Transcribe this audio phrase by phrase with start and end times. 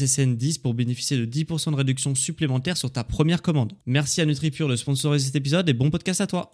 [0.00, 3.72] SSN10 pour bénéficier de 10% de réduction supplémentaire sur ta première commande.
[3.86, 6.52] Merci à NutriPure de sponsoriser cet épisode et bon podcast à toi.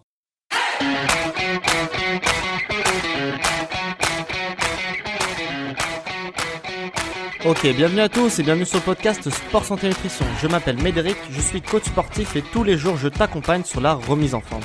[7.44, 10.27] Ok, bienvenue à tous et bienvenue sur le podcast Sport Santé Nutrition.
[10.42, 13.94] Je m'appelle Médéric, je suis coach sportif et tous les jours je t'accompagne sur la
[13.94, 14.64] remise en forme.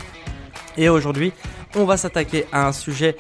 [0.78, 1.32] Et aujourd'hui,
[1.76, 3.18] on va s'attaquer à un sujet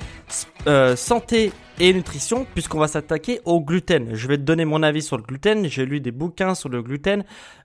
[0.65, 1.51] euh, santé
[1.81, 4.13] et nutrition puisqu'on va s'attaquer au gluten.
[4.13, 6.83] Je vais te donner mon avis sur le gluten, j'ai lu des bouquins sur le
[6.83, 7.23] gluten.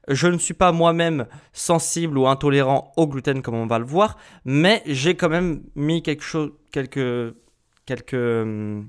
[0.08, 4.16] Je ne suis pas moi-même sensible ou intolérant au gluten comme on va le voir,
[4.46, 7.34] mais j'ai quand même mis quelque chose quelques
[7.84, 8.88] quelques hum,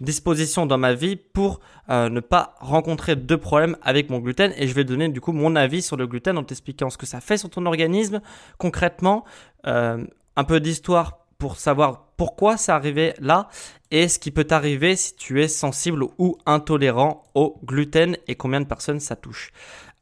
[0.00, 4.66] dispositions dans ma vie pour euh, ne pas rencontrer de problèmes avec mon gluten et
[4.66, 7.20] je vais donner du coup mon avis sur le gluten en t'expliquant ce que ça
[7.20, 8.20] fait sur ton organisme
[8.58, 9.24] concrètement,
[9.68, 13.48] euh, un peu d'histoire pour savoir pourquoi c'est arrivé là
[13.90, 18.60] et ce qui peut t'arriver si tu es sensible ou intolérant au gluten et combien
[18.60, 19.52] de personnes ça touche.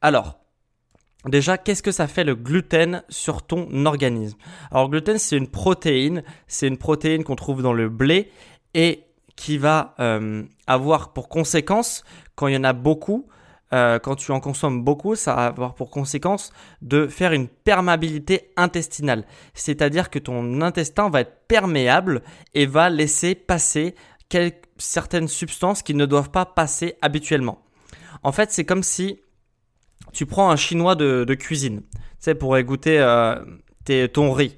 [0.00, 0.38] Alors,
[1.26, 4.36] Déjà, qu'est-ce que ça fait le gluten sur ton organisme?
[4.72, 6.24] Alors, gluten, c'est une protéine.
[6.48, 8.32] C'est une protéine qu'on trouve dans le blé
[8.74, 9.04] et
[9.36, 13.28] qui va euh, avoir pour conséquence, quand il y en a beaucoup,
[13.72, 16.52] euh, quand tu en consommes beaucoup, ça va avoir pour conséquence
[16.82, 19.24] de faire une perméabilité intestinale.
[19.54, 22.22] C'est-à-dire que ton intestin va être perméable
[22.54, 23.94] et va laisser passer
[24.78, 27.62] certaines substances qui ne doivent pas passer habituellement.
[28.22, 29.20] En fait, c'est comme si
[30.12, 33.36] tu prends un chinois de, cuisine, tu sais, pour égoutter euh,
[34.12, 34.56] ton riz.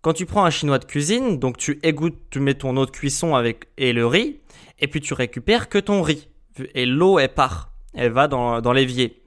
[0.00, 2.90] Quand tu prends un chinois de cuisine, donc tu égouttes, tu mets ton eau de
[2.90, 4.40] cuisson avec et le riz,
[4.78, 6.28] et puis tu récupères que ton riz.
[6.74, 9.22] Et l'eau, elle part elle va dans, l'évier.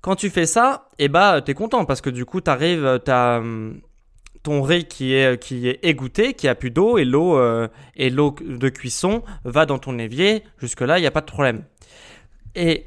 [0.00, 3.00] Quand tu fais ça, eh bah, tu es content parce que du coup, tu arrives,
[3.04, 3.80] tu as hum,
[4.42, 8.68] ton riz qui est, qui est égoutté, qui a plus d'eau et l'eau euh, de
[8.68, 10.42] cuisson va dans ton évier.
[10.58, 11.64] Jusque-là, il n'y a pas de problème.
[12.54, 12.84] Et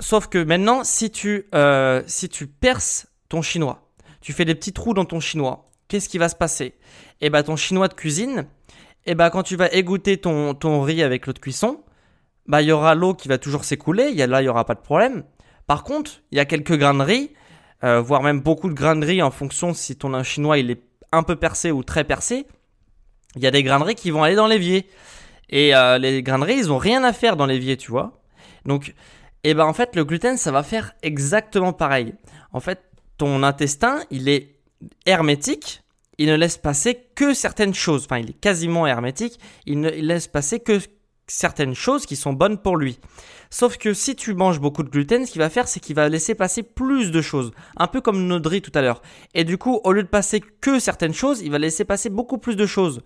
[0.00, 3.90] sauf que maintenant, si tu, euh, si tu perces ton chinois,
[4.20, 6.74] tu fais des petits trous dans ton chinois, qu'est-ce qui va se passer?
[7.20, 8.46] Eh bah, ton chinois de cuisine,
[9.06, 11.82] eh bah, quand tu vas égoutter ton, ton riz avec l'eau de cuisson,
[12.48, 14.10] bah, il y aura l'eau qui va toujours s'écouler.
[14.10, 15.24] Y a, là, il n'y aura pas de problème.
[15.66, 17.30] Par contre, il y a quelques graineries,
[17.84, 20.82] euh, voire même beaucoup de graineries en fonction si ton chinois il est
[21.12, 22.46] un peu percé ou très percé.
[23.36, 24.88] Il y a des graineries qui vont aller dans l'évier.
[25.50, 28.20] Et euh, les graineries, ils ont rien à faire dans l'évier, tu vois.
[28.64, 28.88] Donc,
[29.44, 32.14] et eh ben en fait, le gluten, ça va faire exactement pareil.
[32.52, 32.80] En fait,
[33.18, 34.56] ton intestin, il est
[35.06, 35.82] hermétique.
[36.18, 38.06] Il ne laisse passer que certaines choses.
[38.06, 39.38] Enfin, il est quasiment hermétique.
[39.66, 40.80] Il ne laisse passer que
[41.28, 42.98] certaines choses qui sont bonnes pour lui.
[43.50, 46.08] Sauf que si tu manges beaucoup de gluten, ce qu'il va faire, c'est qu'il va
[46.08, 47.52] laisser passer plus de choses.
[47.76, 49.02] Un peu comme notre riz tout à l'heure.
[49.34, 52.38] Et du coup, au lieu de passer que certaines choses, il va laisser passer beaucoup
[52.38, 53.02] plus de choses.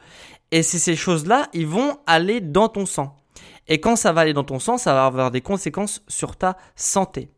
[0.51, 3.17] Et ces choses-là, ils vont aller dans ton sang.
[3.69, 6.57] Et quand ça va aller dans ton sang, ça va avoir des conséquences sur ta
[6.75, 7.31] santé.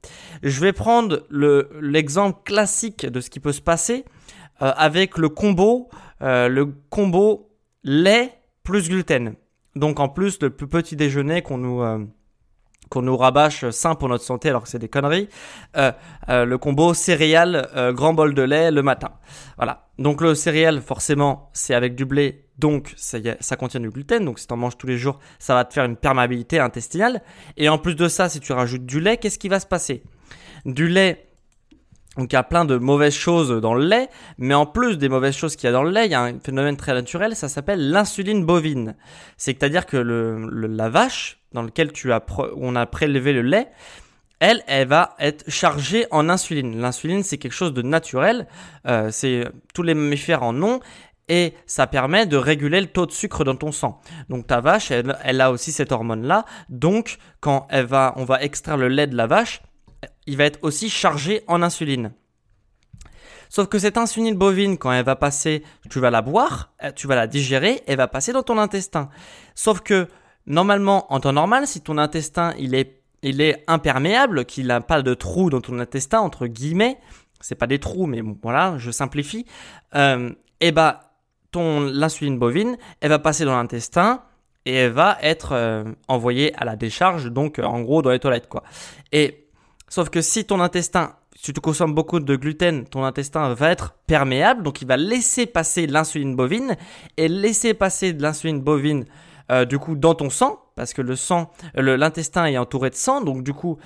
[0.43, 4.05] Je vais prendre l'exemple classique de ce qui peut se passer
[4.63, 5.89] euh, avec le combo,
[6.23, 7.51] euh, le combo
[7.83, 9.35] lait plus gluten.
[9.77, 11.99] Donc en plus, le petit déjeuner qu'on nous, euh,
[12.95, 15.29] nous rabâche sain pour notre santé alors que c'est des conneries,
[15.77, 15.93] euh,
[16.29, 19.11] euh, le combo céréales, grand bol de lait le matin.
[19.57, 19.89] Voilà.
[19.99, 24.25] Donc le céréal, forcément, c'est avec du blé, donc ça, ça contient du gluten.
[24.25, 27.23] Donc si tu en manges tous les jours, ça va te faire une perméabilité intestinale.
[27.57, 30.03] Et en plus de ça, si tu rajoutes du lait, qu'est-ce qui va se passer?
[30.65, 31.34] Du lait
[32.17, 34.09] donc il y a plein de mauvaises choses dans le lait,
[34.39, 36.23] mais en plus des mauvaises choses qu'il y a dans le lait, il y a
[36.23, 38.95] un phénomène très naturel, ça s'appelle l'insuline bovine.
[39.37, 42.13] C'est-à-dire que le, la vache dans laquelle tu
[42.57, 43.69] on a prélevé le lait,
[44.41, 46.81] elle, elle va être chargée en insuline.
[46.81, 48.47] L'insuline, c'est quelque chose de naturel,
[48.87, 50.81] euh, c'est tous les mammifères en ont,
[51.29, 54.01] et ça permet de réguler le taux de sucre dans ton sang.
[54.29, 56.45] Donc ta vache, elle, a aussi cette hormone-là.
[56.69, 59.63] Donc quand elle va, on va extraire le lait de la vache,
[60.27, 62.13] il va être aussi chargé en insuline.
[63.49, 67.07] Sauf que cette insuline bovine, quand elle va passer, tu vas la boire, euh, tu
[67.07, 69.09] vas la digérer, elle va passer dans ton intestin.
[69.55, 70.09] Sauf que
[70.47, 75.03] normalement, en temps normal, si ton intestin il est, il est imperméable, qu'il n'a pas
[75.03, 76.99] de trou dans ton intestin entre guillemets,
[77.41, 79.47] c'est pas des trous, mais voilà, je simplifie.
[79.95, 80.31] Euh,
[80.61, 81.13] et bah
[81.53, 84.23] ton l'insuline bovine, elle va passer dans l'intestin
[84.65, 88.49] et elle va être euh, envoyée à la décharge, donc en gros dans les toilettes
[88.49, 88.65] quoi.
[89.13, 89.44] Et
[89.95, 93.95] sauf que si ton intestin si tu consommes beaucoup de gluten, ton intestin va être
[94.07, 96.77] perméable, donc il va laisser passer l'insuline bovine
[97.17, 99.05] et laisser passer de l'insuline bovine
[99.53, 103.21] euh, du coup dans ton sang, parce que le sang, l'intestin est entouré de sang,
[103.21, 103.79] donc du coup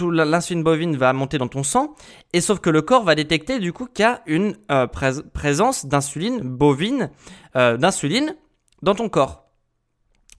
[0.00, 1.94] l'insuline bovine va monter dans ton sang,
[2.32, 5.86] et sauf que le corps va détecter du coup qu'il y a une euh, présence
[5.86, 7.10] d'insuline bovine,
[7.54, 8.34] euh, d'insuline
[8.82, 9.51] dans ton corps.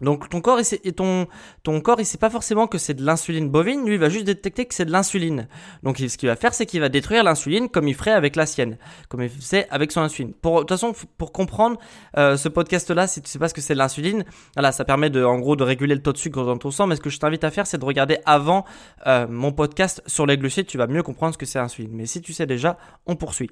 [0.01, 1.27] Donc ton corps, et ton,
[1.63, 4.25] ton corps, il sait pas forcément que c'est de l'insuline bovine, lui il va juste
[4.25, 5.47] détecter que c'est de l'insuline.
[5.83, 8.45] Donc ce qu'il va faire, c'est qu'il va détruire l'insuline comme il ferait avec la
[8.45, 10.33] sienne, comme il faisait avec son insuline.
[10.33, 11.77] Pour, de toute façon, pour comprendre
[12.17, 14.25] euh, ce podcast-là, si tu sais pas ce que c'est de l'insuline,
[14.55, 16.87] voilà, ça permet de, en gros, de réguler le taux de sucre dans ton sang.
[16.87, 18.65] Mais ce que je t'invite à faire, c'est de regarder avant
[19.07, 21.91] euh, mon podcast sur les glucides, tu vas mieux comprendre ce que c'est l'insuline.
[21.93, 23.49] Mais si tu sais déjà, on poursuit.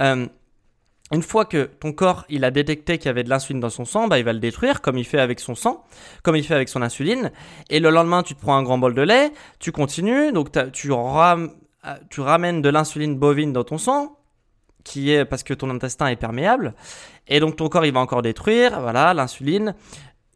[0.00, 0.26] Euh,
[1.12, 3.84] une fois que ton corps il a détecté qu'il y avait de l'insuline dans son
[3.84, 5.84] sang, bah, il va le détruire comme il fait avec son sang,
[6.22, 7.30] comme il fait avec son insuline.
[7.70, 10.90] Et le lendemain, tu te prends un grand bol de lait, tu continues, donc tu,
[10.90, 11.52] ram
[12.10, 14.18] tu ramènes de l'insuline bovine dans ton sang,
[14.82, 16.74] qui est parce que ton intestin est perméable.
[17.28, 19.74] Et donc ton corps il va encore détruire, voilà, l'insuline.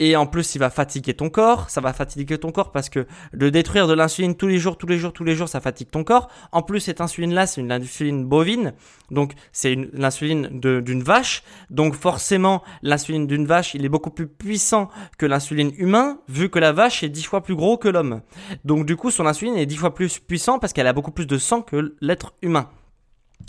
[0.03, 1.69] Et en plus, il va fatiguer ton corps.
[1.69, 4.87] Ça va fatiguer ton corps parce que de détruire de l'insuline tous les jours, tous
[4.87, 6.29] les jours, tous les jours, ça fatigue ton corps.
[6.53, 8.73] En plus, cette insuline-là, c'est une insuline bovine.
[9.11, 11.43] Donc, c'est l'insuline d'une vache.
[11.69, 14.89] Donc, forcément, l'insuline d'une vache, il est beaucoup plus puissant
[15.19, 18.23] que l'insuline humain, vu que la vache est dix fois plus gros que l'homme.
[18.65, 21.27] Donc, du coup, son insuline est dix fois plus puissant parce qu'elle a beaucoup plus
[21.27, 22.71] de sang que l'être humain.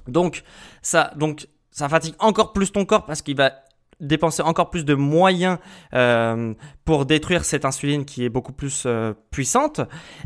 [0.08, 0.44] Donc,
[0.82, 3.54] ça, donc, ça fatigue encore plus ton corps parce qu'il va
[4.02, 5.58] dépenser encore plus de moyens
[5.94, 6.54] euh,
[6.84, 9.80] pour détruire cette insuline qui est beaucoup plus euh, puissante.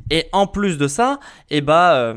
[0.09, 1.19] Et en plus de ça,
[1.51, 2.15] eh bah,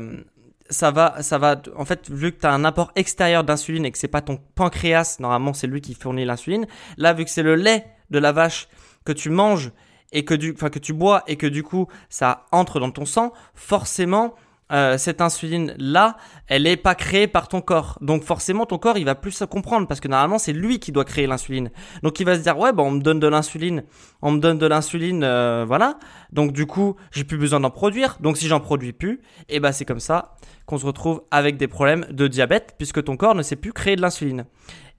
[0.69, 3.91] ça va, ça va, en fait, vu que tu as un apport extérieur d'insuline et
[3.91, 6.67] que c'est pas ton pancréas, normalement c'est lui qui fournit l'insuline,
[6.97, 8.67] là, vu que c'est le lait de la vache
[9.05, 9.71] que tu manges
[10.11, 13.05] et que du, enfin, que tu bois et que du coup ça entre dans ton
[13.05, 14.33] sang, forcément,
[14.71, 16.17] euh, cette insuline là,
[16.47, 17.97] elle est pas créée par ton corps.
[18.01, 20.91] Donc forcément ton corps il va plus se comprendre parce que normalement c'est lui qui
[20.91, 21.69] doit créer l'insuline.
[22.03, 23.83] Donc il va se dire ouais bon on me donne de l'insuline,
[24.21, 25.97] on me donne de l'insuline, euh, voilà.
[26.31, 28.17] Donc du coup j'ai plus besoin d'en produire.
[28.19, 30.35] Donc si j'en produis plus, et eh ben c'est comme ça
[30.65, 33.95] qu'on se retrouve avec des problèmes de diabète puisque ton corps ne sait plus créer
[33.95, 34.45] de l'insuline.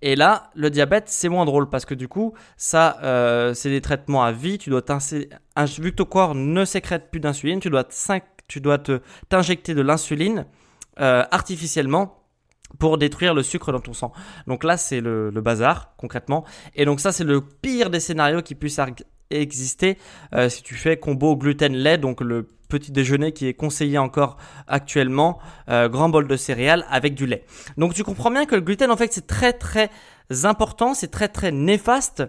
[0.03, 3.83] Et là, le diabète, c'est moins drôle parce que du coup, ça, euh, c'est des
[3.83, 4.57] traitements à vie.
[4.57, 7.85] Tu dois vu que ton corps ne sécrète plus d'insuline, tu dois
[8.51, 10.45] tu dois te t'injecter de l'insuline
[11.01, 12.25] euh, artificiellement
[12.79, 14.13] pour détruire le sucre dans ton sang.
[14.47, 16.45] Donc là, c'est le, bazar, concrètement.
[16.75, 18.81] Et donc ça, c'est le pire des scénarios qui puissent
[19.31, 19.99] exister
[20.35, 24.37] euh, si tu fais combo gluten-lait, donc le petit déjeuner qui est conseillé encore
[24.67, 25.39] actuellement,
[25.69, 27.45] euh, grand bol de céréales avec du lait.
[27.77, 29.91] Donc tu comprends bien que le gluten, en fait, c'est très très
[30.45, 32.25] important, c'est très très néfaste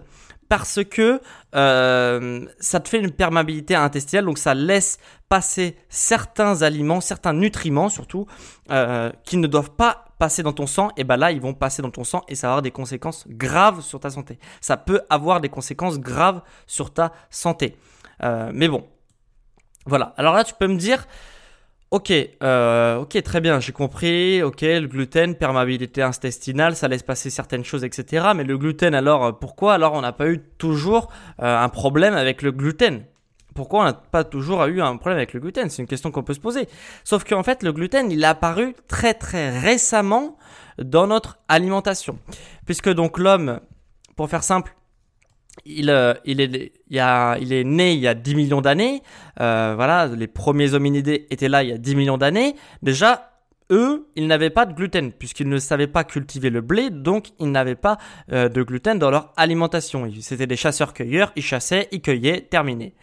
[0.52, 1.22] parce que
[1.54, 4.98] euh, ça te fait une perméabilité intestinale, donc ça laisse
[5.30, 8.26] passer certains aliments, certains nutriments surtout,
[8.70, 11.80] euh, qui ne doivent pas passer dans ton sang, et ben là ils vont passer
[11.80, 14.38] dans ton sang et ça va avoir des conséquences graves sur ta santé.
[14.60, 17.78] Ça peut avoir des conséquences graves sur ta santé.
[18.22, 18.86] Euh, mais bon,
[19.86, 20.12] voilà.
[20.18, 21.06] Alors là tu peux me dire,
[21.92, 24.42] Ok, euh, ok, très bien, j'ai compris.
[24.42, 28.28] Ok, le gluten, perméabilité intestinale, ça laisse passer certaines choses, etc.
[28.34, 32.14] Mais le gluten, alors euh, pourquoi alors on n'a pas eu toujours euh, un problème
[32.14, 33.04] avec le gluten?
[33.54, 35.68] Pourquoi on n'a pas toujours eu un problème avec le gluten?
[35.68, 36.66] C'est une question qu'on peut se poser.
[37.04, 40.38] Sauf qu'en fait, le gluten, il est apparu très très récemment
[40.82, 42.18] dans notre alimentation,
[42.64, 43.60] puisque donc l'homme,
[44.16, 44.74] pour faire simple,
[45.64, 49.02] il, euh, il, est, il, est né il y a 10 millions d'années.
[49.40, 52.56] Euh, voilà, les premiers hominidés étaient là il y a 10 millions d'années.
[52.82, 53.32] Déjà,
[53.70, 57.50] eux, ils n'avaient pas de gluten puisqu'ils ne savaient pas cultiver le blé, donc ils
[57.50, 57.98] n'avaient pas
[58.32, 60.10] euh, de gluten dans leur alimentation.
[60.20, 62.94] C'était des chasseurs-cueilleurs, ils chassaient, ils cueillaient, terminé.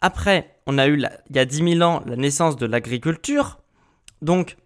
[0.00, 0.98] Après, on a eu
[1.30, 3.60] il y a 10 000 ans la naissance de l'agriculture.
[4.20, 4.56] Donc,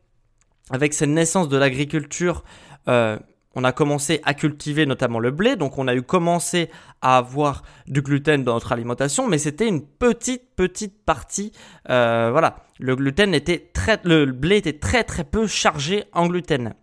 [0.70, 2.44] avec cette naissance de l'agriculture,
[2.88, 3.18] euh,
[3.56, 6.70] on a commencé à cultiver notamment le blé, donc on a eu commencé
[7.00, 11.52] à avoir du gluten dans notre alimentation, mais c'était une petite petite partie.
[11.88, 13.72] Euh, voilà, le gluten était
[14.04, 16.74] le blé était très très peu chargé en gluten.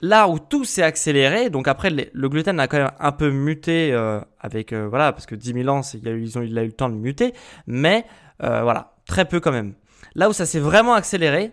[0.00, 3.92] là où tout s'est accéléré, donc après le gluten a quand même un peu muté
[3.92, 6.66] euh, avec euh, voilà parce que 10 000 ans, il a, eu, ils a eu
[6.66, 7.32] le temps de muter,
[7.68, 8.04] mais
[8.40, 9.74] voilà très peu quand même.
[10.16, 11.52] Là où ça s'est vraiment accéléré,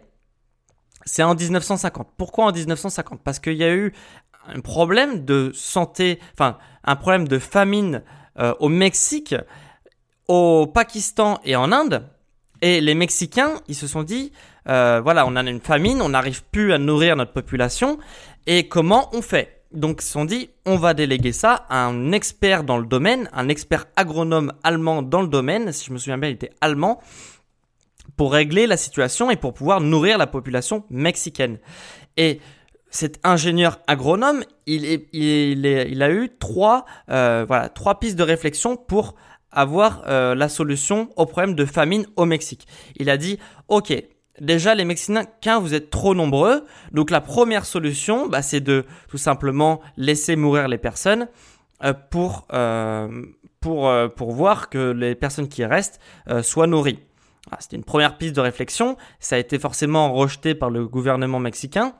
[1.05, 2.07] c'est en 1950.
[2.17, 3.93] Pourquoi en 1950 Parce qu'il y a eu
[4.47, 8.03] un problème de santé, enfin un problème de famine
[8.59, 9.35] au Mexique,
[10.27, 12.07] au Pakistan et en Inde.
[12.61, 14.31] Et les Mexicains, ils se sont dit,
[14.65, 17.97] voilà, on a une famine, on n'arrive plus à nourrir notre population,
[18.47, 19.63] et comment on fait?
[19.71, 23.29] Donc ils se sont dit, on va déléguer ça à un expert dans le domaine,
[23.31, 27.01] un expert agronome allemand dans le domaine, si je me souviens bien, il était allemand,
[28.17, 31.59] pour régler la situation et pour pouvoir nourrir la population mexicaine.
[32.17, 32.39] Et
[32.89, 38.17] cet ingénieur agronome, il, est, il, est, il a eu trois, euh, voilà, trois pistes
[38.17, 39.15] de réflexion pour
[39.51, 42.67] avoir euh, la solution au problème de famine au Mexique.
[42.97, 43.37] Il a dit,
[43.67, 43.93] ok,
[44.39, 46.65] Déjà, les Mexicains, vous êtes trop nombreux.
[46.93, 51.27] Donc la première solution, bah, c'est de tout simplement laisser mourir les personnes
[51.83, 53.23] euh, pour, euh,
[53.59, 55.99] pour, euh, pour voir que les personnes qui restent
[56.41, 56.99] soient nourries.
[57.51, 58.97] Ah, c'était une première piste de réflexion.
[59.19, 61.93] Ça a été forcément rejeté par le gouvernement mexicain.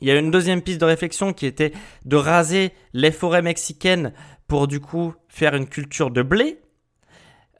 [0.00, 1.72] Il y a une deuxième piste de réflexion qui était
[2.04, 4.12] de raser les forêts mexicaines
[4.46, 6.60] pour du coup faire une culture de blé.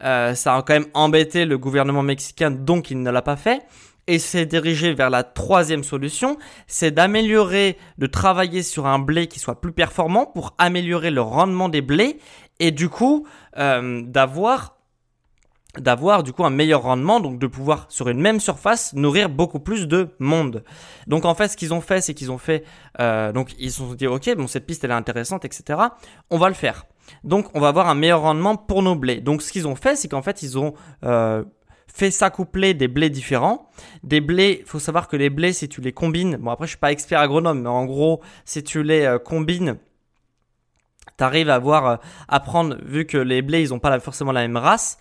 [0.00, 3.60] ça a quand même embêté le gouvernement mexicain, donc il ne l'a pas fait
[4.06, 6.36] et s'est dirigé vers la troisième solution,
[6.66, 11.68] c'est d'améliorer, de travailler sur un blé qui soit plus performant pour améliorer le rendement
[11.68, 12.18] des blés
[12.58, 13.26] et du coup
[13.56, 14.79] euh, d'avoir
[15.78, 19.60] d'avoir du coup un meilleur rendement, donc de pouvoir sur une même surface nourrir beaucoup
[19.60, 20.64] plus de monde.
[21.06, 22.64] Donc en fait, ce qu'ils ont fait, c'est qu'ils ont fait,
[22.98, 25.78] euh, donc ils se sont dit ok, bon cette piste elle est intéressante, etc.
[26.30, 26.86] On va le faire.
[27.24, 29.20] Donc on va avoir un meilleur rendement pour nos blés.
[29.20, 30.74] Donc ce qu'ils ont fait, c'est qu'en fait ils ont
[31.04, 31.44] euh,
[31.86, 33.68] fait s'accoupler des blés différents.
[34.02, 36.78] Des blés, faut savoir que les blés, si tu les combines, bon après je suis
[36.78, 39.76] pas expert agronome, mais en gros, si tu les euh, combines,
[41.18, 41.96] tu arrives à voir, euh,
[42.28, 44.98] à prendre, vu que les blés, ils ont pas forcément la même race,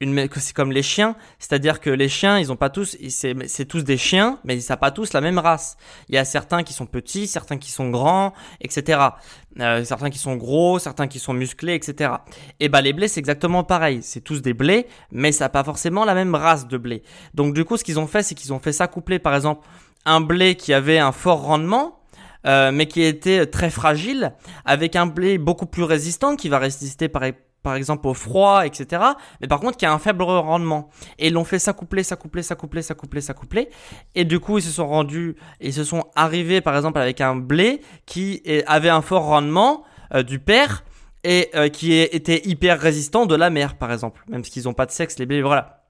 [0.00, 3.96] c'est comme les chiens, c'est-à-dire que les chiens, ils ont pas tous, c'est tous des
[3.96, 5.76] chiens, mais ils n'ont pas tous la même race.
[6.08, 9.00] Il y a certains qui sont petits, certains qui sont grands, etc.
[9.60, 12.12] Euh, certains qui sont gros, certains qui sont musclés, etc.
[12.60, 14.00] Et bah les blés, c'est exactement pareil.
[14.02, 17.02] C'est tous des blés, mais ça n'a pas forcément la même race de blé.
[17.34, 19.66] Donc du coup, ce qu'ils ont fait, c'est qu'ils ont fait s'accoupler, par exemple,
[20.04, 22.00] un blé qui avait un fort rendement,
[22.46, 24.34] euh, mais qui était très fragile,
[24.64, 27.22] avec un blé beaucoup plus résistant, qui va résister par,
[27.64, 29.02] par exemple au froid, etc.
[29.40, 30.90] Mais par contre qui a un faible rendement.
[31.18, 33.68] Et ils l'ont fait s'accoupler, s'accoupler, s'accoupler, s'accoupler, s'accoupler.
[34.14, 37.34] Et du coup ils se sont rendus, ils se sont arrivés par exemple avec un
[37.34, 39.82] blé qui avait un fort rendement
[40.14, 40.84] euh, du père
[41.24, 44.22] et euh, qui était hyper résistant de la mère par exemple.
[44.28, 45.83] Même s'ils n'ont pas de sexe les blés, voilà.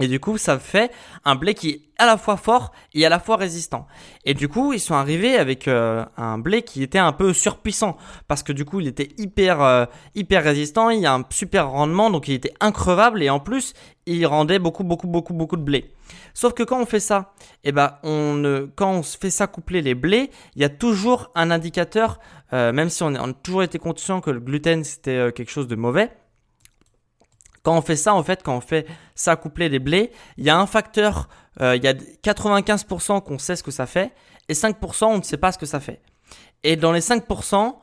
[0.00, 0.90] Et du coup, ça fait
[1.26, 3.86] un blé qui est à la fois fort et à la fois résistant.
[4.24, 7.98] Et du coup, ils sont arrivés avec euh, un blé qui était un peu surpuissant
[8.26, 9.84] parce que du coup, il était hyper euh,
[10.14, 13.74] hyper résistant, il a un super rendement, donc il était increvable et en plus,
[14.06, 15.92] il rendait beaucoup beaucoup beaucoup beaucoup de blé.
[16.32, 20.30] Sauf que quand on fait ça, eh ben on quand on fait s'accoupler les blés,
[20.56, 22.18] il y a toujours un indicateur,
[22.54, 25.76] euh, même si on a toujours été conscient que le gluten c'était quelque chose de
[25.76, 26.10] mauvais
[27.62, 30.58] quand on fait ça, en fait, quand on fait s'accoupler des blés, il y a
[30.58, 31.28] un facteur,
[31.60, 34.12] euh, il y a 95% qu'on sait ce que ça fait
[34.48, 36.00] et 5% on ne sait pas ce que ça fait.
[36.64, 37.76] Et dans les 5%,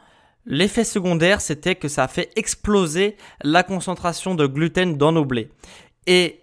[0.46, 5.50] l'effet secondaire, c'était que ça a fait exploser la concentration de gluten dans nos blés.
[6.08, 6.42] Et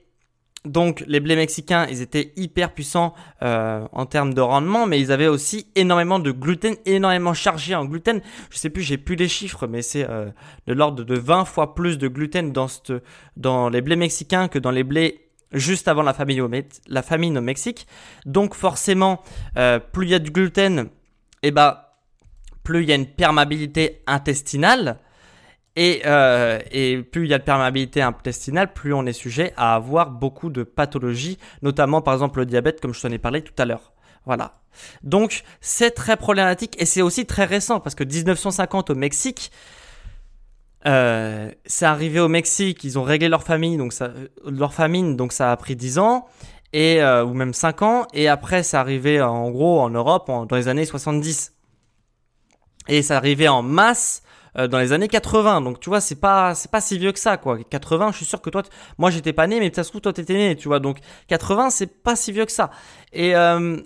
[0.66, 5.12] donc les blés mexicains, ils étaient hyper puissants euh, en termes de rendement, mais ils
[5.12, 8.20] avaient aussi énormément de gluten, énormément chargé en gluten.
[8.50, 10.26] Je sais plus, j'ai plus les chiffres, mais c'est euh,
[10.66, 14.84] de l'ordre de 20 fois plus de gluten dans, les blés mexicains que dans les
[14.84, 15.20] blés
[15.52, 16.40] juste avant la famine
[17.38, 17.86] au, Mexique.
[18.24, 19.22] Donc forcément,
[19.56, 20.88] euh, plus il y a du gluten,
[21.42, 21.78] eh ben,
[22.64, 24.98] plus il y a une perméabilité intestinale.
[25.78, 30.10] Euh, et, plus il y a de perméabilité intestinale, plus on est sujet à avoir
[30.10, 33.66] beaucoup de pathologies, notamment par exemple le diabète, comme je t'en ai parlé tout à
[33.66, 33.92] l'heure.
[34.24, 34.52] Voilà.
[35.02, 39.50] Donc c'est très problématique et c'est aussi très récent parce que 1950 au Mexique,
[40.86, 44.12] euh, c'est arrivé au Mexique, ils ont réglé leur famille, donc ça,
[44.44, 46.26] leur famine, donc ça a pris 10 ans
[46.72, 50.56] et euh, ou même 5 ans et après c'est arrivé en gros en Europe dans
[50.56, 51.52] les années 70
[52.88, 54.22] et c'est arrivé en masse
[54.58, 55.60] euh, dans les années 80.
[55.60, 57.58] Donc tu vois, c'est pas c'est pas si vieux que ça quoi.
[57.58, 58.62] 80, je suis sûr que toi
[58.98, 60.80] moi j'étais pas né mais peut-être que toi t'étais né, tu vois.
[60.80, 60.98] Donc
[61.28, 62.70] 80, c'est pas si vieux que ça.
[63.12, 63.76] Et euh,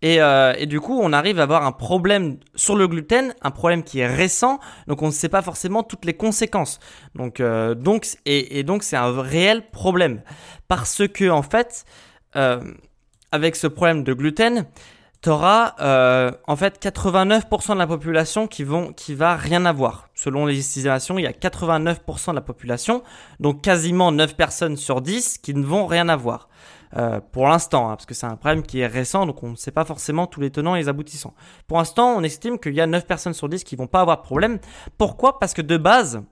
[0.00, 3.50] et, euh, et, du coup, on arrive à avoir un problème sur le gluten, un
[3.50, 6.78] problème qui est récent, donc on ne sait pas forcément toutes les conséquences.
[7.16, 10.22] Donc, donc et, donc c'est un réel problème
[10.68, 11.84] parce que en fait,
[13.32, 14.66] avec ce problème de gluten,
[15.22, 20.08] tu auras euh, en fait 89% de la population qui, vont, qui va rien avoir.
[20.14, 23.02] Selon les estimations, il y a 89% de la population,
[23.40, 26.48] donc quasiment 9 personnes sur 10 qui ne vont rien avoir.
[26.96, 29.56] Euh, pour l'instant, hein, parce que c'est un problème qui est récent, donc on ne
[29.56, 31.34] sait pas forcément tous les tenants et les aboutissants.
[31.66, 34.18] Pour l'instant, on estime qu'il y a 9 personnes sur 10 qui vont pas avoir
[34.18, 34.58] de problème.
[34.96, 35.38] Pourquoi?
[35.38, 36.22] Parce que de base,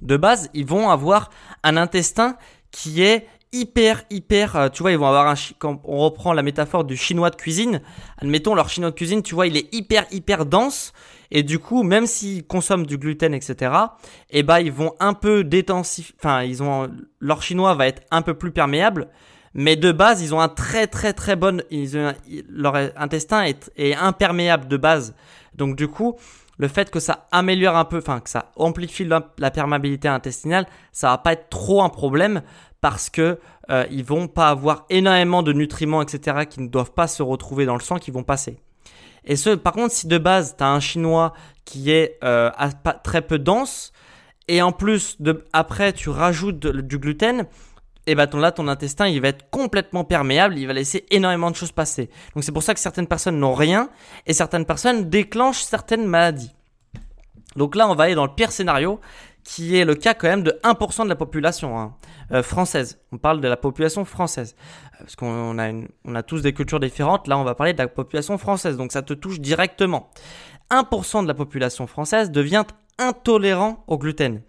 [0.00, 1.30] de base, ils vont avoir
[1.62, 2.36] un intestin
[2.70, 6.42] qui est hyper, hyper, euh, tu vois, ils vont avoir un, quand on reprend la
[6.42, 7.80] métaphore du chinois de cuisine,
[8.18, 10.92] admettons leur chinois de cuisine, tu vois, il est hyper, hyper dense,
[11.30, 13.72] et du coup, même s'ils consomment du gluten, etc.,
[14.30, 18.22] eh ben, ils vont un peu détensifier, enfin, ils ont, leur chinois va être un
[18.22, 19.08] peu plus perméable,
[19.54, 22.12] mais de base, ils ont un très, très, très bon, ils ont,
[22.48, 25.14] leur intestin est, est imperméable de base.
[25.54, 26.16] Donc, du coup,
[26.58, 31.10] le fait que ça améliore un peu, enfin que ça amplifie la, perméabilité intestinale, ça
[31.10, 32.42] va pas être trop un problème
[32.80, 33.38] parce que
[33.70, 37.64] euh, ils vont pas avoir énormément de nutriments, etc., qui ne doivent pas se retrouver
[37.66, 38.58] dans le sang, qui vont passer.
[39.24, 41.32] Et ce, par contre, si de base, tu as un chinois
[41.64, 42.50] qui est euh,
[43.02, 43.92] très peu dense,
[44.48, 47.46] et en plus, de, après, tu rajoutes du gluten,
[48.06, 51.50] et bah ton, là, ton intestin, il va être complètement perméable, il va laisser énormément
[51.50, 52.10] de choses passer.
[52.34, 53.88] Donc c'est pour ça que certaines personnes n'ont rien,
[54.26, 56.52] et certaines personnes déclenchent certaines maladies.
[57.56, 59.00] Donc là, on va aller dans le pire scénario,
[59.44, 61.94] qui est le cas quand même de 1% de la population hein,
[62.32, 62.98] euh, française.
[63.12, 64.56] On parle de la population française.
[64.94, 65.70] Euh, parce qu'on a,
[66.04, 67.28] on a tous des cultures différentes.
[67.28, 68.76] Là, on va parler de la population française.
[68.76, 70.10] Donc ça te touche directement.
[70.70, 72.64] 1% de la population française devient
[72.98, 74.40] intolérant au gluten.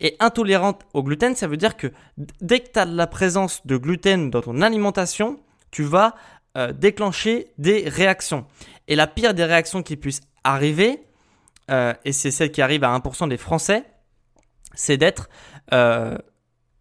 [0.00, 1.88] Et intolérante au gluten, ça veut dire que
[2.40, 5.40] dès que tu as la présence de gluten dans ton alimentation,
[5.70, 6.14] tu vas
[6.56, 8.46] euh, déclencher des réactions.
[8.86, 11.02] Et la pire des réactions qui puissent arriver,
[12.04, 13.84] et c'est celle qui arrive à 1% des Français,
[14.74, 15.28] c'est d'être...
[15.74, 16.16] Euh,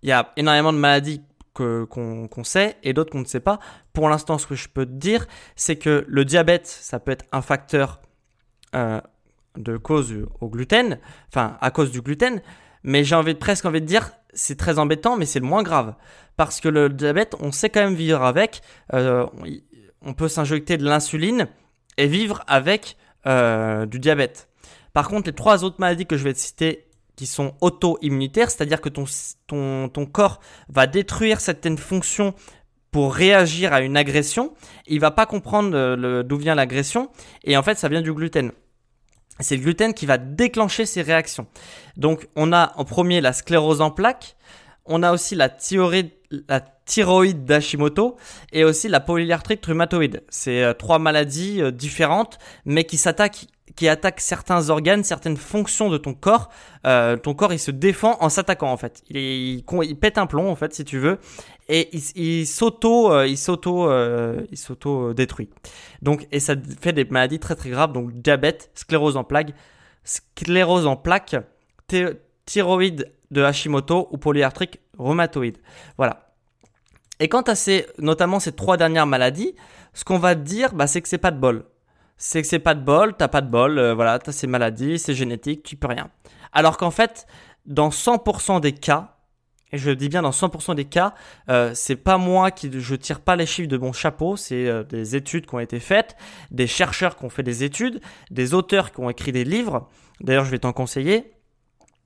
[0.03, 1.21] il y a énormément de maladies
[1.53, 3.59] qu'on sait et d'autres qu'on ne sait pas.
[3.91, 7.25] Pour l'instant, ce que je peux te dire, c'est que le diabète, ça peut être
[7.31, 8.00] un facteur
[8.75, 9.01] euh,
[9.57, 12.41] de cause au gluten, enfin à cause du gluten,
[12.88, 15.94] mais j'ai presque envie de dire, c'est très embêtant, mais c'est le moins grave.
[16.36, 18.62] Parce que le diabète, on sait quand même vivre avec,
[18.94, 19.27] euh,
[20.01, 21.47] on peut s'injecter de l'insuline
[21.97, 24.47] et vivre avec du diabète.
[24.93, 28.80] Par contre, les trois autres maladies que je vais te citer qui sont auto-immunitaires, c'est-à-dire
[28.80, 29.04] que ton,
[29.47, 32.34] ton, ton corps va détruire certaines fonctions
[32.91, 34.54] pour réagir à une agression.
[34.86, 37.10] Il va pas comprendre euh, d'où vient l'agression
[37.43, 38.52] et en fait ça vient du gluten.
[39.39, 41.47] C'est le gluten qui va déclencher ces réactions.
[41.95, 44.36] Donc on a en premier la sclérose en plaques,
[44.86, 46.12] on a aussi la thyroïde,
[46.48, 48.18] la thyroïde d'Hashimoto
[48.52, 50.24] et aussi la polyarthrite rhumatoïde.
[50.30, 55.92] C'est euh, trois maladies euh, différentes mais qui s'attaquent qui attaque certains organes, certaines fonctions
[55.92, 56.50] de ton corps.
[56.88, 59.04] Euh, ton corps, il se défend en s'attaquant en fait.
[59.12, 59.63] Il,
[60.02, 61.20] pète un plomb en fait, si tu veux,
[61.70, 63.88] et il, s'auto, il s'auto,
[64.50, 65.50] il s'auto détruit.
[66.02, 67.92] Donc, et ça fait des maladies très très graves.
[67.92, 69.54] Donc, diabète, sclérose en plaques,
[70.04, 71.36] sclérose en plaques,
[72.46, 75.57] thyroïde de Hashimoto ou polyarthrite rhumatoïde.
[75.97, 76.31] Voilà.
[77.19, 79.55] Et quant à ces, notamment ces trois dernières maladies,
[79.93, 81.65] ce qu'on va dire, bah, c'est que c'est pas de bol
[82.17, 84.99] c'est que c'est pas de bol, t'as pas de bol, euh, voilà, t'as ces maladies,
[84.99, 86.10] c'est génétique, tu peux rien.
[86.51, 87.27] Alors qu'en fait,
[87.65, 89.13] dans 100% des cas,
[89.71, 91.13] et je dis bien dans 100% des cas,
[91.49, 94.83] euh, c'est pas moi qui je tire pas les chiffres de mon chapeau, c'est euh,
[94.83, 96.15] des études qui ont été faites,
[96.51, 99.88] des chercheurs qui ont fait des études, des auteurs qui ont écrit des livres.
[100.21, 101.31] D'ailleurs, je vais t'en conseiller.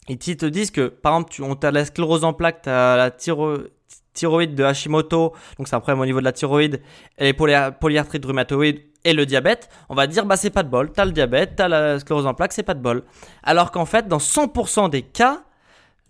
[0.07, 3.11] Et ils te disent que, par exemple, tu, t'a la sclérose en plaques, t'as la
[3.11, 6.81] thyroïde de Hashimoto, donc c'est un problème au niveau de la thyroïde,
[7.17, 10.91] et les polyarthrite rhumatoïde et le diabète, on va dire bah c'est pas de bol,
[10.91, 13.03] t'as le diabète, t'as la sclérose en plaques, c'est pas de bol.
[13.43, 15.43] Alors qu'en fait, dans 100% des cas,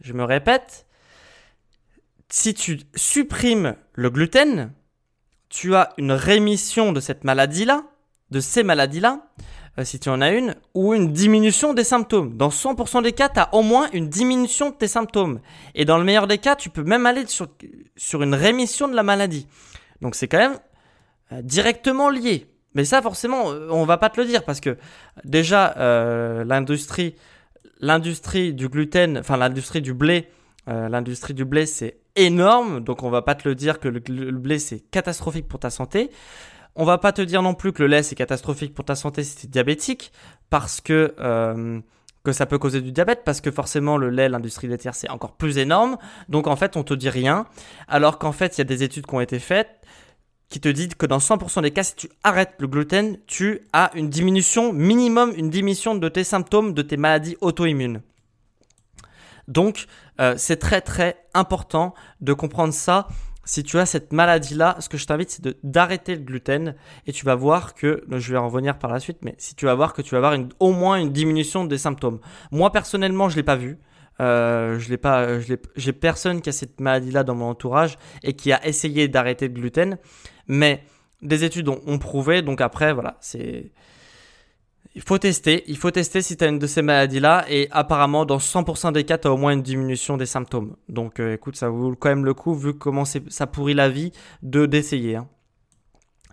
[0.01, 0.86] je me répète,
[2.30, 4.73] si tu supprimes le gluten,
[5.49, 7.84] tu as une rémission de cette maladie-là,
[8.31, 9.27] de ces maladies-là,
[9.77, 12.35] euh, si tu en as une, ou une diminution des symptômes.
[12.35, 15.39] Dans 100% des cas, tu as au moins une diminution de tes symptômes.
[15.75, 19.03] Et dans le meilleur des cas, tu peux même aller sur, une rémission de la
[19.03, 19.47] maladie.
[20.01, 20.57] Donc c'est quand même
[21.31, 22.47] euh, directement lié.
[22.73, 24.77] Mais ça, forcément, euh, on va pas te le dire parce que
[25.25, 25.75] déjà,
[26.45, 27.15] l'industrie,
[27.79, 30.29] l'industrie du gluten, enfin l'industrie du blé,
[30.67, 32.81] l'industrie du blé, c'est énorme.
[32.81, 33.99] Donc, on va pas te le dire que le,
[34.31, 36.11] blé, c'est catastrophique pour ta santé.
[36.75, 39.23] On va pas te dire non plus que le lait, c'est catastrophique pour ta santé
[39.23, 40.12] si tu es diabétique
[40.49, 41.13] parce que,
[42.23, 45.34] que ça peut causer du diabète parce que forcément, le lait, l'industrie laitière, c'est encore
[45.34, 45.97] plus énorme.
[46.29, 47.45] Donc, en fait, on te dit rien.
[47.88, 49.81] Alors qu'en fait, il y a des études qui ont été faites
[50.51, 53.89] qui te dit que dans 100% des cas, si tu arrêtes le gluten, tu as
[53.95, 58.01] une diminution, minimum une diminution de tes symptômes, de tes maladies auto-immunes.
[59.47, 59.86] Donc,
[60.19, 63.07] euh, c'est très très important de comprendre ça
[63.43, 66.75] si tu as cette maladie-là, ce que je t'invite, c'est d'arrêter le gluten
[67.08, 69.65] et tu vas voir que, je vais en revenir par la suite, mais si tu
[69.65, 72.19] vas voir que tu vas avoir au moins une diminution des symptômes.
[72.51, 73.77] Moi, personnellement, je ne l'ai pas vu.
[74.19, 75.39] Euh, je l'ai pas,
[75.75, 79.54] j'ai personne qui a cette maladie-là dans mon entourage et qui a essayé d'arrêter le
[79.56, 79.97] gluten,
[80.47, 80.84] mais
[81.23, 82.43] des études ont prouvé.
[82.43, 83.71] Donc après, voilà, c'est
[84.93, 88.25] il faut tester, il faut tester si tu as une de ces maladies-là et apparemment
[88.25, 90.75] dans 100% des cas, tu as au moins une diminution des symptômes.
[90.89, 94.12] Donc euh, écoute, ça vaut quand même le coup vu comment ça pourrit la vie
[94.43, 95.15] de d'essayer.
[95.15, 95.27] Hein.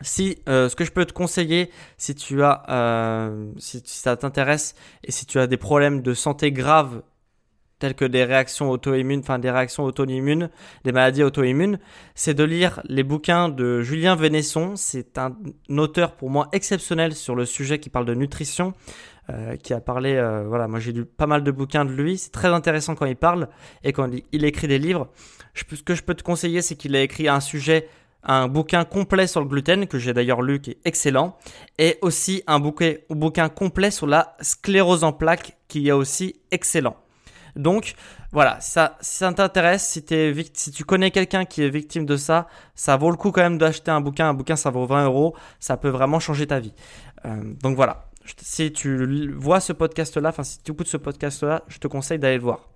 [0.01, 4.75] Si euh, ce que je peux te conseiller, si tu as, euh, si ça t'intéresse
[5.05, 7.03] et si tu as des problèmes de santé graves
[7.79, 10.51] telles que des réactions auto-immunes, enfin des réactions auto-immunes,
[10.85, 11.79] des maladies auto-immunes,
[12.15, 14.77] c'est de lire les bouquins de Julien Vénesson.
[14.77, 15.37] C'est un
[15.77, 18.75] auteur pour moi exceptionnel sur le sujet qui parle de nutrition,
[19.31, 22.19] euh, qui a parlé, euh, voilà, moi j'ai lu pas mal de bouquins de lui.
[22.19, 23.49] C'est très intéressant quand il parle
[23.85, 25.09] et quand il écrit des livres.
[25.55, 27.89] ce que je peux te conseiller, c'est qu'il a écrit un sujet
[28.25, 31.37] un bouquin complet sur le gluten que j'ai d'ailleurs lu qui est excellent
[31.79, 36.97] et aussi un bouquin, bouquin complet sur la sclérose en plaques qui est aussi excellent.
[37.59, 37.95] Donc
[38.33, 42.97] voilà, ça, si ça t'intéresse, si, tu connais quelqu'un qui est victime de ça, ça
[42.97, 44.29] vaut le coup quand même d'acheter un bouquin.
[44.29, 45.35] Un bouquin, ça vaut 20 euros.
[45.59, 46.73] Ça peut vraiment changer ta vie.
[47.27, 48.09] Euh, donc voilà,
[48.41, 52.37] si tu vois ce podcast-là, enfin si tu écoutes ce podcast-là, je te conseille d'aller
[52.37, 52.69] le voir.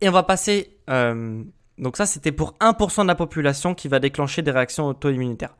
[0.00, 0.78] Et on va passer...
[0.88, 1.44] Euh,
[1.76, 5.56] donc ça, c'était pour 1% de la population qui va déclencher des réactions auto-immunitaires.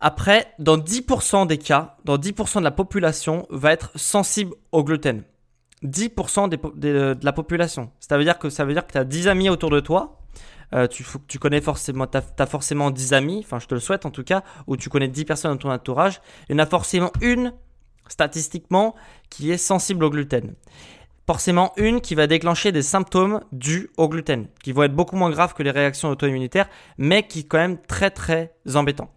[0.00, 5.22] Après, dans 10% des cas, dans 10% de la population va être sensible au gluten.
[5.86, 7.90] 10% de la population.
[8.00, 10.20] Ça veut dire que ça veut dire que tu as 10 amis autour de toi.
[10.74, 14.10] Euh, tu, connais forcément, tu as, forcément 10 amis, enfin je te le souhaite en
[14.10, 16.20] tout cas, ou tu connais 10 personnes dans ton entourage.
[16.48, 17.52] Il y en a forcément une,
[18.08, 18.94] statistiquement,
[19.30, 20.54] qui est sensible au gluten.
[21.26, 25.30] Forcément une qui va déclencher des symptômes dus au gluten, qui vont être beaucoup moins
[25.30, 26.68] graves que les réactions auto-immunitaires,
[26.98, 29.10] mais qui sont quand même très très embêtants.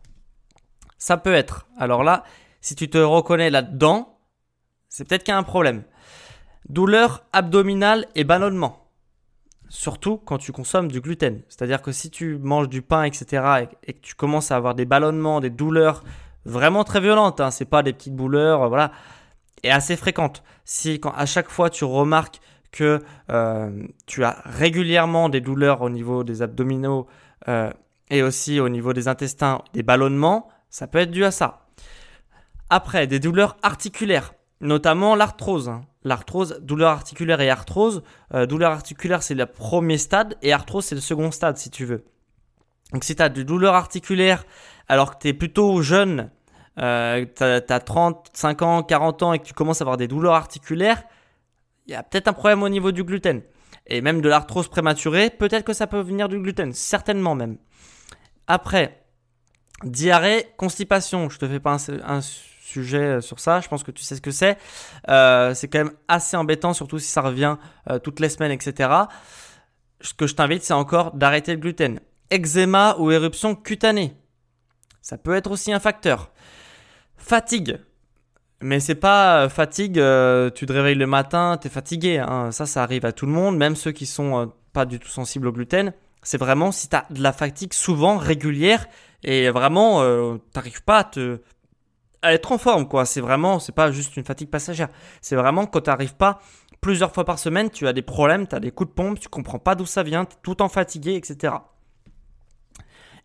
[0.98, 2.24] Ça peut être, alors là,
[2.62, 4.20] si tu te reconnais là-dedans,
[4.88, 5.84] c'est peut-être qu'il y a un problème.
[6.68, 8.90] Douleur abdominale et ballonnement.
[9.70, 11.42] Surtout quand tu consommes du gluten.
[11.48, 14.86] C'est-à-dire que si tu manges du pain, etc., et, que tu commences à avoir des
[14.86, 16.04] ballonnements, des douleurs
[16.46, 18.92] vraiment très violentes, hein, c'est pas des petites douleurs, voilà,
[19.64, 20.44] et assez fréquentes.
[20.66, 22.40] Si à chaque fois tu remarques
[22.72, 27.08] que euh, tu as régulièrement des douleurs au niveau des abdominaux
[27.48, 27.72] euh,
[28.10, 31.66] et aussi au niveau des intestins, des ballonnements, ça peut être dû à ça.
[32.70, 35.70] Après, des douleurs articulaires, notamment l'arthrose.
[35.70, 38.04] Hein l'arthrose, douleur articulaire et arthrose.
[38.34, 41.86] Euh, douleur articulaire, c'est le premier stade et arthrose, c'est le second stade, si tu
[41.86, 42.06] veux.
[42.94, 44.46] Donc, si tu as de douleur articulaire
[44.88, 46.32] alors que tu es plutôt jeune,
[46.80, 50.34] euh, tu as, 35 ans, 40 ans et que tu commences à avoir des douleurs
[50.34, 51.04] articulaires,
[51.86, 53.42] il y a peut-être un problème au niveau du gluten.
[53.88, 57.58] Et même de l'arthrose prématurée, peut-être que ça peut venir du gluten, certainement même.
[58.48, 59.04] Après,
[59.84, 61.30] diarrhée, constipation.
[61.30, 62.22] Je te fais pas un
[62.70, 63.60] sujet euh, sur ça.
[63.60, 64.58] Je pense que tu sais ce que c'est.
[65.10, 67.58] Euh, c'est quand même assez embêtant, surtout si ça revient
[67.90, 68.90] euh, toutes les semaines, etc.
[70.02, 72.00] Ce que je t'invite, c'est encore d'arrêter le gluten.
[72.32, 74.14] Eczéma ou éruption cutanée.
[75.02, 76.32] Ça peut être aussi un facteur.
[77.18, 77.80] Fatigue.
[78.62, 82.20] Mais c'est pas fatigue, tu te réveilles le matin, tu es fatigué.
[82.20, 82.52] Hein.
[82.52, 85.48] Ça, ça arrive à tout le monde, même ceux qui sont pas du tout sensibles
[85.48, 85.94] au gluten.
[86.24, 88.86] C'est vraiment si tu as de la fatigue souvent régulière
[89.24, 91.40] et vraiment tu n'arrives pas à te
[92.22, 93.06] à être en forme, quoi.
[93.06, 94.90] C'est vraiment, c'est pas juste une fatigue passagère.
[95.22, 96.40] C'est vraiment quand tu n'arrives pas
[96.82, 99.28] plusieurs fois par semaine, tu as des problèmes, tu as des coups de pompe, tu
[99.28, 101.54] comprends pas d'où ça vient, tu es tout temps fatigué, etc.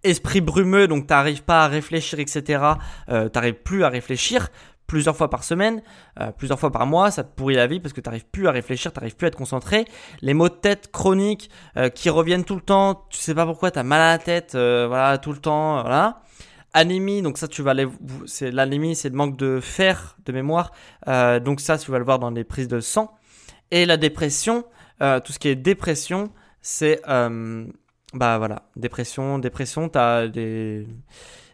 [0.02, 2.62] Esprit brumeux, donc tu n'arrives pas à réfléchir, etc.
[3.08, 4.48] Euh, tu n'arrives plus à réfléchir
[4.86, 5.82] plusieurs fois par semaine,
[6.20, 8.48] euh, plusieurs fois par mois, ça te pourrit la vie parce que tu n'arrives plus
[8.48, 9.86] à réfléchir, tu n'arrives plus à être concentré.
[10.20, 13.70] Les maux de tête chroniques euh, qui reviennent tout le temps, tu sais pas pourquoi,
[13.70, 16.20] tu as mal à la tête, voilà, tout le temps, voilà.
[16.74, 17.86] Anémie, donc ça tu vas aller,
[18.26, 20.72] c'est l'anémie, c'est le manque de fer, de mémoire,
[21.06, 23.16] euh, donc ça tu vas le voir dans les prises de sang.
[23.70, 24.64] Et la dépression,
[25.00, 27.64] euh, tout ce qui est dépression, c'est, euh,
[28.12, 30.86] bah voilà, dépression, dépression, tu as des,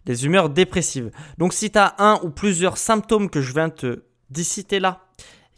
[0.06, 1.10] des humeurs dépressives.
[1.36, 5.04] Donc si tu as un ou plusieurs symptômes que je viens te disciter là,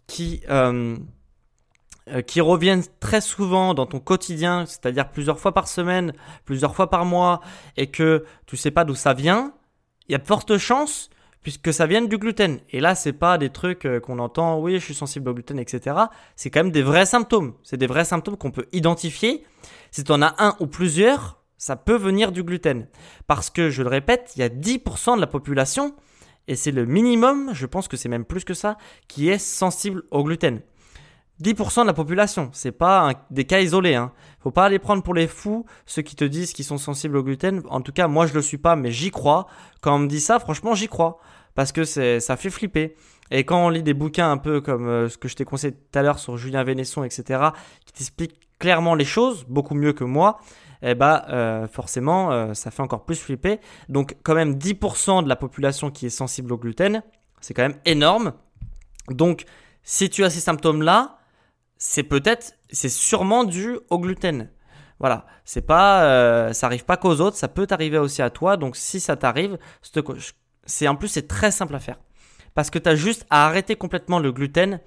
[0.09, 0.43] qui
[2.27, 6.13] qui reviennent très souvent dans ton quotidien, c'est-à-dire plusieurs fois par semaine,
[6.45, 7.41] plusieurs fois par mois,
[7.77, 9.55] et que tu sais pas d'où ça vient,
[10.09, 11.11] il y a de fortes chances
[11.43, 12.61] puisque ça vienne du gluten.
[12.71, 15.59] Et là, c'est pas des trucs euh, qu'on entend, oui, je suis sensible au gluten,
[15.59, 15.97] etc.
[16.37, 17.55] C'est quand même des vrais symptômes.
[17.63, 19.45] C'est des vrais symptômes qu'on peut identifier.
[19.91, 22.87] Si tu en as un ou plusieurs, ça peut venir du gluten.
[23.27, 25.95] Parce que, je le répète, il y a 10% de la population,
[26.49, 28.77] et c'est le minimum, je pense que c'est même plus que ça,
[29.09, 30.61] qui est sensible au gluten.
[31.43, 33.95] 10% de la population, c'est pas des cas isolés.
[33.95, 34.13] Hein.
[34.41, 37.23] Faut pas les prendre pour les fous, ceux qui te disent qu'ils sont sensibles au
[37.23, 37.63] gluten.
[37.69, 39.47] En tout cas, moi je le suis pas, mais j'y crois.
[39.81, 41.19] Quand on me dit ça, franchement, j'y crois
[41.55, 42.97] parce que ça fait flipper.
[43.31, 45.73] Et quand on lit des bouquins un peu comme euh, ce que je t'ai conseillé
[45.73, 47.43] tout à l'heure sur Julien Vénesson, etc.,
[47.87, 50.39] qui t'expliquent clairement les choses, beaucoup mieux que moi,
[50.83, 53.59] eh euh, forcément euh, ça fait encore plus flipper.
[53.89, 57.03] Donc quand même 10% de la population qui est sensible au gluten,
[57.41, 58.35] c'est quand même énorme.
[59.09, 59.45] Donc
[59.83, 61.19] si tu as ces symptômes-là,
[61.85, 64.49] c'est peut-être, c'est sûrement dû au gluten.
[65.01, 68.57] Voilà, c'est pas, ça arrive pas qu'aux autres, ça peut t'arriver aussi à toi.
[68.57, 69.59] Donc si ça t'arrive,
[70.65, 71.99] c'est en plus c'est très simple à faire
[72.55, 74.79] parce que tu as juste à arrêter complètement le gluten.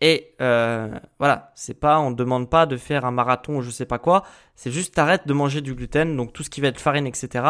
[0.00, 3.70] Et euh, voilà, c'est pas, on ne demande pas de faire un marathon ou je
[3.70, 4.22] sais pas quoi.
[4.54, 7.44] C'est juste t'arrêtes de manger du gluten, donc tout ce qui va être farine, etc.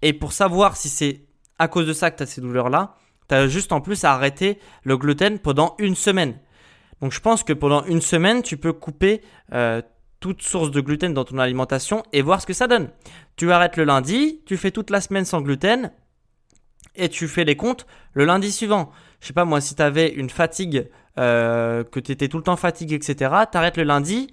[0.00, 1.24] Et pour savoir si c'est
[1.58, 2.94] à cause de ça que tu as ces douleurs-là,
[3.28, 6.38] tu as juste en plus à arrêter le gluten pendant une semaine.
[7.00, 9.82] Donc je pense que pendant une semaine, tu peux couper euh,
[10.20, 12.90] toute source de gluten dans ton alimentation et voir ce que ça donne.
[13.36, 15.92] Tu arrêtes le lundi, tu fais toute la semaine sans gluten,
[16.96, 18.90] et tu fais les comptes le lundi suivant.
[19.20, 22.42] Je sais pas moi, si tu avais une fatigue, euh, que tu étais tout le
[22.42, 24.28] temps fatigué, etc., t'arrêtes le lundi,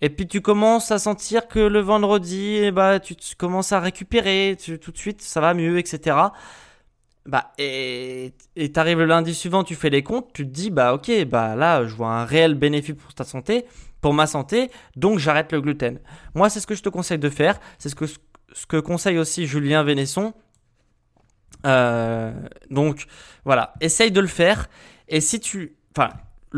[0.00, 4.92] et puis tu commences à sentir que le vendredi, bah, tu, commences à récupérer, tout
[4.92, 6.16] de suite ça va mieux, etc.
[7.26, 8.32] Bah, et
[8.72, 11.84] t'arrives le lundi suivant, tu fais les comptes, tu te dis, bah ok, bah là
[11.84, 13.66] je vois un réel bénéfice pour ta santé,
[14.00, 15.98] pour ma santé, donc j'arrête le gluten.
[16.34, 19.18] Moi c'est ce que je te conseille de faire, c'est ce que, ce que conseille
[19.18, 20.34] aussi Julien Vénesson,
[21.64, 22.32] euh,
[22.70, 23.06] donc
[23.44, 24.68] voilà, essaye de le faire.
[25.08, 26.10] Et si tu, enfin,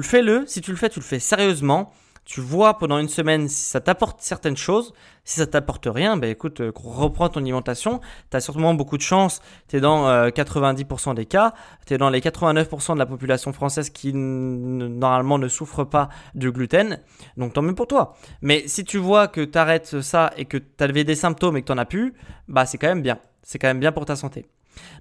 [0.02, 0.44] fais-le.
[0.46, 1.92] Si tu le fais, tu le fais sérieusement.
[2.28, 4.92] Tu vois pendant une semaine si ça t'apporte certaines choses.
[5.24, 8.02] Si ça t'apporte rien, ben écoute, euh, reprends ton alimentation.
[8.30, 9.40] Tu as sûrement beaucoup de chance.
[9.66, 11.54] Tu es dans 90% euh, des cas.
[11.86, 16.52] Tu es dans les 89% de la population française qui normalement ne souffre pas du
[16.52, 17.00] gluten.
[17.38, 18.14] Donc tant mieux pour toi.
[18.42, 21.62] Mais si tu vois que tu arrêtes ça et que tu avais des symptômes et
[21.62, 22.12] que tu n'en as plus,
[22.46, 23.18] bah c'est quand même bien.
[23.42, 24.46] C'est quand même bien pour ta santé.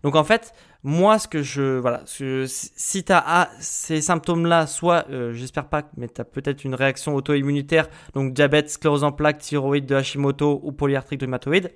[0.04, 0.54] Donc en fait,
[0.84, 1.80] moi, ce que je.
[1.80, 6.76] Voilà, si tu as ces symptômes-là, soit, euh, j'espère pas, mais tu as peut-être une
[6.76, 11.72] réaction auto-immunitaire, donc diabète, sclérose en plaques, thyroïde de Hashimoto ou polyarthrite rhumatoïde.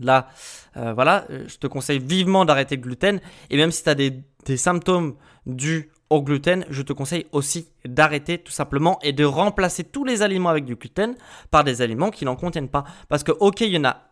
[0.00, 0.28] Là,
[0.76, 3.20] euh, voilà, euh, je te conseille vivement d'arrêter le gluten.
[3.50, 7.68] Et même si tu as des, des symptômes dus au gluten, je te conseille aussi
[7.84, 11.14] d'arrêter tout simplement et de remplacer tous les aliments avec du gluten
[11.50, 12.84] par des aliments qui n'en contiennent pas.
[13.08, 14.09] Parce que, ok, il y en a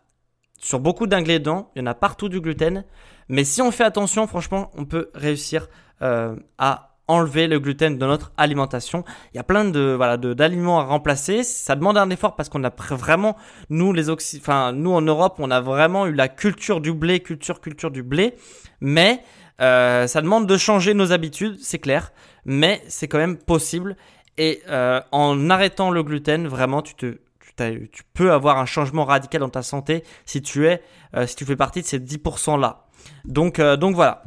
[0.59, 2.83] sur beaucoup d'ingrédients, il y en a partout du gluten.
[3.29, 5.67] Mais si on fait attention, franchement, on peut réussir
[6.01, 9.03] euh, à enlever le gluten de notre alimentation.
[9.33, 11.41] Il y a plein de voilà d'aliments à remplacer.
[11.43, 13.35] Ça demande un effort parce qu'on a vraiment
[13.71, 17.61] nous les enfin nous en Europe, on a vraiment eu la culture du blé, culture
[17.61, 18.35] culture du blé.
[18.79, 19.23] Mais
[19.59, 22.11] euh, ça demande de changer nos habitudes, c'est clair.
[22.45, 23.97] Mais c'est quand même possible.
[24.37, 27.17] Et euh, en arrêtant le gluten, vraiment, tu te
[27.55, 30.81] tu peux avoir un changement radical dans ta santé si tu es,
[31.15, 32.85] euh, si tu fais partie de ces 10% là.
[33.25, 34.23] Donc, euh, donc voilà.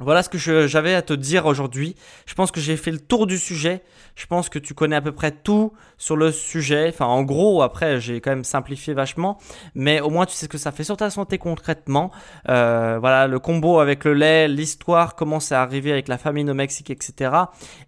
[0.00, 1.96] Voilà ce que j'avais à te dire aujourd'hui.
[2.26, 3.82] Je pense que j'ai fait le tour du sujet.
[4.14, 6.88] Je pense que tu connais à peu près tout sur le sujet.
[6.88, 9.38] Enfin, en gros, après, j'ai quand même simplifié vachement.
[9.74, 12.12] Mais au moins, tu sais ce que ça fait sur ta santé concrètement.
[12.48, 16.54] Euh, voilà, le combo avec le lait, l'histoire, comment c'est arrivé avec la famine au
[16.54, 17.32] Mexique, etc.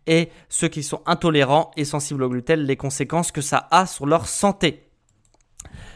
[0.09, 4.07] Et ceux qui sont intolérants et sensibles au gluten, les conséquences que ça a sur
[4.07, 4.90] leur santé.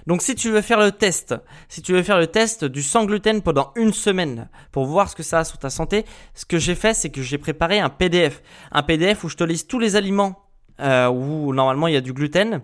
[0.07, 1.35] Donc si tu veux faire le test,
[1.69, 5.17] si tu veux faire le test du sans gluten pendant une semaine pour voir ce
[5.17, 7.91] que ça a sur ta santé, ce que j'ai fait, c'est que j'ai préparé un
[7.91, 8.43] PDF.
[8.73, 10.45] Un PDF où je te liste tous les aliments
[10.81, 12.61] euh, où normalement il y a du gluten,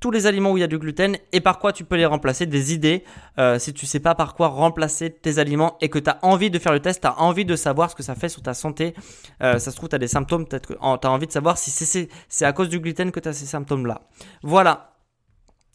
[0.00, 2.06] tous les aliments où il y a du gluten et par quoi tu peux les
[2.06, 3.04] remplacer, des idées
[3.38, 6.50] euh, si tu sais pas par quoi remplacer tes aliments et que tu as envie
[6.50, 8.52] de faire le test, tu as envie de savoir ce que ça fait sur ta
[8.52, 8.94] santé,
[9.42, 11.56] euh, ça se trouve tu as des symptômes, peut-être que tu as envie de savoir
[11.56, 14.00] si c'est à cause du gluten que tu as ces symptômes là.
[14.42, 14.91] Voilà,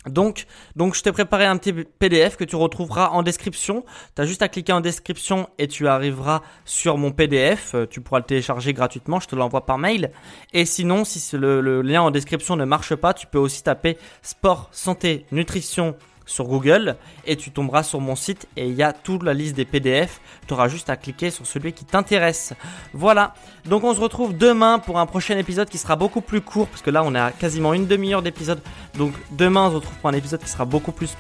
[0.10, 0.46] donc,
[0.78, 3.84] je t'ai préparé un petit PDF que tu retrouveras en description.
[4.16, 7.74] Tu as juste à cliquer en description et tu arriveras sur mon PDF.
[7.76, 10.12] Euh, tu pourras le télécharger gratuitement, je te l'envoie par mail.
[10.54, 14.70] Et sinon, si le lien en description ne marche pas, tu peux aussi taper sport,
[14.72, 15.96] santé, nutrition
[16.28, 19.56] sur Google et tu tomberas sur mon site et il y a toute la liste
[19.56, 20.22] des PDF.
[20.46, 22.54] Tu auras juste à cliquer sur celui qui t'intéresse.
[22.94, 23.34] Voilà.
[23.66, 26.84] Donc on se retrouve demain pour un prochain épisode qui sera beaucoup plus court parce
[26.84, 28.62] que là on a quasiment une demi-heure d'épisode.
[28.96, 31.16] Donc demain on se retrouve pour un épisode qui sera beaucoup plus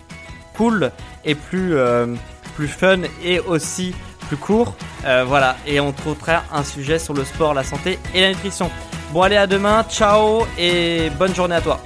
[0.55, 0.91] cool
[1.25, 2.13] et plus, euh,
[2.55, 3.95] plus fun et aussi
[4.27, 4.75] plus court.
[5.05, 5.55] Euh, voilà.
[5.65, 8.69] Et on trouvera un sujet sur le sport, la santé et la nutrition.
[9.13, 9.85] Bon allez à demain.
[9.89, 11.79] Ciao et bonne journée à toi.